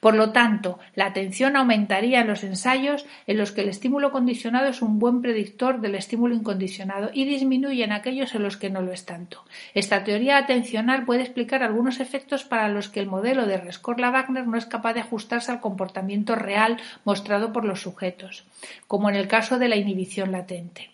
[0.00, 4.66] Por lo tanto, la atención aumentaría en los ensayos en los que el estímulo condicionado
[4.66, 8.82] es un buen predictor del estímulo incondicionado y disminuye en aquellos en los que no
[8.82, 9.44] lo es tanto.
[9.74, 14.58] Esta teoría atencional puede explicar algunos efectos para los que el modelo de Rescorla-Wagner no
[14.58, 18.44] es capaz de ajustarse al comportamiento real mostrado por los sujetos,
[18.88, 20.90] como en el caso de la inhibición latente.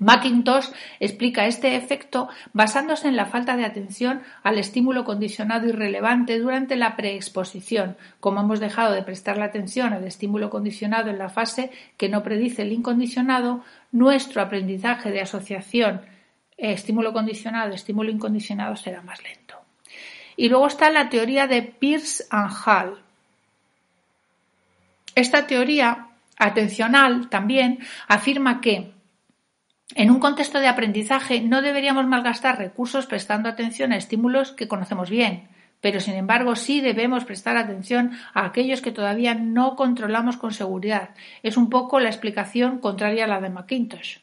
[0.00, 0.68] Macintosh
[1.00, 6.96] explica este efecto basándose en la falta de atención al estímulo condicionado irrelevante durante la
[6.96, 7.96] preexposición.
[8.20, 12.22] Como hemos dejado de prestar la atención al estímulo condicionado en la fase que no
[12.22, 16.02] predice el incondicionado, nuestro aprendizaje de asociación
[16.56, 19.56] estímulo condicionado, estímulo incondicionado será más lento.
[20.36, 23.02] Y luego está la teoría de Pierce and Hall.
[25.14, 28.92] Esta teoría atencional también afirma que
[29.94, 35.10] en un contexto de aprendizaje no deberíamos malgastar recursos prestando atención a estímulos que conocemos
[35.10, 35.48] bien,
[35.80, 41.10] pero sin embargo sí debemos prestar atención a aquellos que todavía no controlamos con seguridad.
[41.44, 44.18] Es un poco la explicación contraria a la de McIntosh.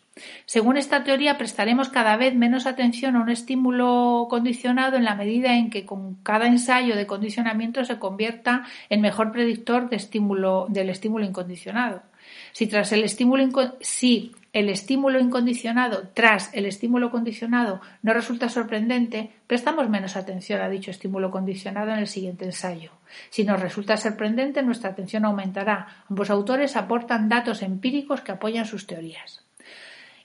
[0.45, 5.55] Según esta teoría, prestaremos cada vez menos atención a un estímulo condicionado en la medida
[5.55, 12.03] en que con cada ensayo de condicionamiento se convierta en mejor predictor del estímulo incondicionado.
[12.51, 13.49] Si tras el estímulo,
[13.80, 20.69] si el estímulo incondicionado tras el estímulo condicionado no resulta sorprendente, prestamos menos atención a
[20.69, 22.91] dicho estímulo condicionado en el siguiente ensayo.
[23.31, 26.03] Si nos resulta sorprendente, nuestra atención aumentará.
[26.07, 29.43] Ambos autores aportan datos empíricos que apoyan sus teorías.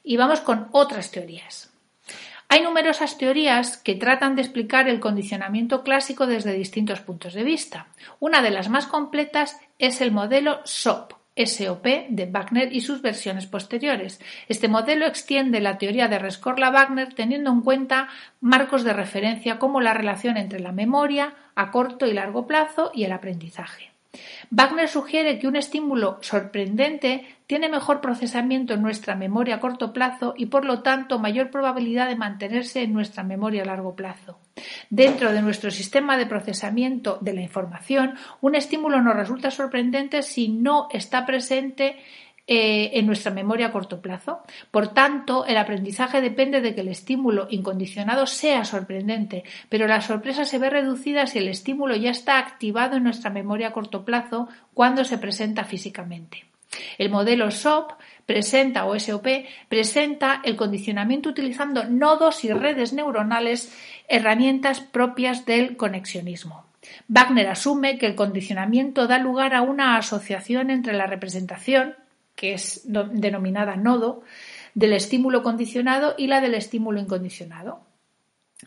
[0.05, 1.73] Y vamos con otras teorías.
[2.51, 7.89] Hay numerosas teorías que tratan de explicar el condicionamiento clásico desde distintos puntos de vista.
[8.21, 13.47] Una de las más completas es el modelo SOP, SOP de Wagner y sus versiones
[13.47, 14.21] posteriores.
[14.49, 18.09] Este modelo extiende la teoría de Rescorla-Wagner teniendo en cuenta
[18.41, 23.05] marcos de referencia como la relación entre la memoria a corto y largo plazo y
[23.05, 23.88] el aprendizaje.
[24.51, 30.35] Wagner sugiere que un estímulo sorprendente tiene mejor procesamiento en nuestra memoria a corto plazo
[30.37, 34.39] y por lo tanto mayor probabilidad de mantenerse en nuestra memoria a largo plazo.
[34.91, 40.49] Dentro de nuestro sistema de procesamiento de la información, un estímulo nos resulta sorprendente si
[40.49, 41.97] no está presente
[42.51, 44.41] eh, en nuestra memoria a corto plazo.
[44.71, 50.47] Por tanto, el aprendizaje depende de que el estímulo incondicionado sea sorprendente, pero la sorpresa
[50.47, 54.49] se ve reducida si el estímulo ya está activado en nuestra memoria a corto plazo
[54.73, 56.47] cuando se presenta físicamente.
[56.97, 57.93] El modelo SOP
[58.25, 59.27] presenta o SOP
[59.69, 63.77] presenta el condicionamiento utilizando nodos y redes neuronales,
[64.09, 66.65] herramientas propias del conexionismo.
[67.09, 71.95] Wagner asume que el condicionamiento da lugar a una asociación entre la representación,
[72.39, 74.23] que es denominada nodo,
[74.75, 77.81] del estímulo condicionado y la del estímulo incondicionado.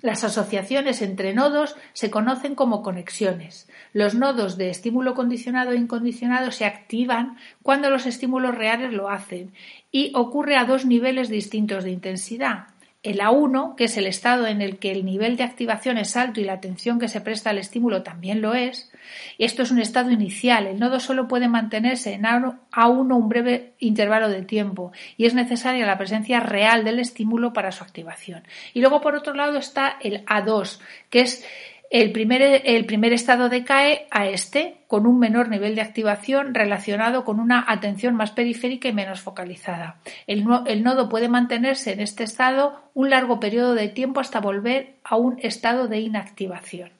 [0.02, 3.70] Las asociaciones entre nodos se conocen como conexiones.
[3.94, 9.54] Los nodos de estímulo condicionado e incondicionado se activan cuando los estímulos reales lo hacen
[9.90, 12.68] y ocurre a dos niveles distintos de intensidad.
[13.04, 16.40] El A1, que es el estado en el que el nivel de activación es alto
[16.40, 18.92] y la atención que se presta al estímulo también lo es,
[19.40, 20.68] esto es un estado inicial.
[20.68, 25.86] El nodo solo puede mantenerse en A1 un breve intervalo de tiempo y es necesaria
[25.86, 28.44] la presencia real del estímulo para su activación.
[28.74, 30.80] Y luego, por otro lado, está el A2,
[31.10, 31.44] que es
[31.92, 37.26] el primer, el primer, estado decae a este, con un menor nivel de activación relacionado
[37.26, 40.00] con una atención más periférica y menos focalizada.
[40.26, 44.96] El, el, nodo puede mantenerse en este estado un largo periodo de tiempo hasta volver
[45.04, 46.92] a un estado de inactivación.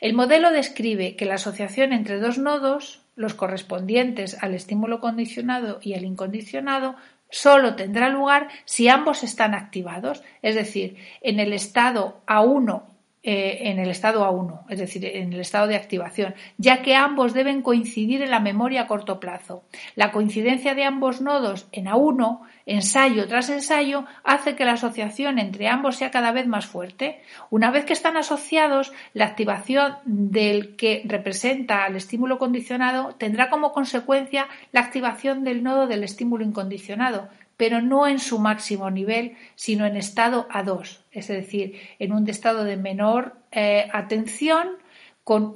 [0.00, 5.94] El modelo describe que la asociación entre dos nodos, los correspondientes al estímulo condicionado y
[5.94, 6.94] al incondicionado,
[7.28, 12.82] solo tendrá lugar si ambos están activados, es decir, en el estado A1
[13.22, 17.34] eh, en el estado A1, es decir, en el estado de activación, ya que ambos
[17.34, 19.62] deben coincidir en la memoria a corto plazo.
[19.94, 25.68] La coincidencia de ambos nodos en A1, ensayo tras ensayo, hace que la asociación entre
[25.68, 27.20] ambos sea cada vez más fuerte.
[27.50, 33.72] Una vez que están asociados, la activación del que representa al estímulo condicionado tendrá como
[33.72, 37.28] consecuencia la activación del nodo del estímulo incondicionado,
[37.60, 42.64] pero no en su máximo nivel, sino en estado A2, es decir, en un estado
[42.64, 44.78] de menor eh, atención,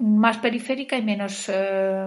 [0.01, 2.07] más periférica y menos, eh,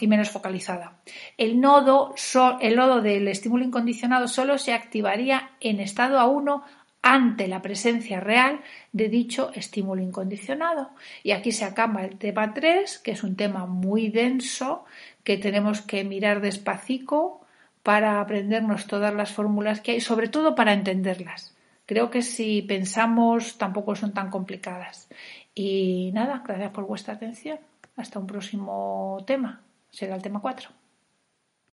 [0.00, 0.98] y menos focalizada.
[1.36, 2.16] El nodo,
[2.60, 6.64] el nodo del estímulo incondicionado solo se activaría en estado A1
[7.02, 8.60] ante la presencia real
[8.90, 10.90] de dicho estímulo incondicionado.
[11.22, 14.84] Y aquí se acaba el tema 3, que es un tema muy denso
[15.22, 17.42] que tenemos que mirar despacito
[17.82, 21.54] para aprendernos todas las fórmulas que hay, sobre todo para entenderlas.
[21.86, 25.08] creo que si pensamos tampoco son tan complicadas.
[25.54, 27.58] Y nada, gracias por vuestra atención.
[27.96, 29.62] Hasta un próximo tema.
[29.90, 30.77] Será el tema 4.